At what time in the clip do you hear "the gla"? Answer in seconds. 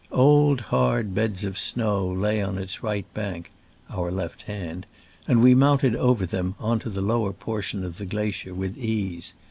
7.99-8.31